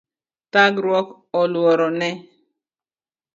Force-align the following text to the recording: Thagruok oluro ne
Thagruok 0.51 1.07
oluro 1.41 1.87
ne 1.99 2.09